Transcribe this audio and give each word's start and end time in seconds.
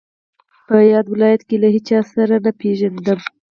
په 0.67 0.75
یاد 0.93 1.05
ولایت 1.13 1.41
کې 1.47 1.55
له 1.63 1.67
هیچا 1.75 1.99
سره 2.13 2.35
نه 2.45 2.51
پېژندم. 2.59 3.19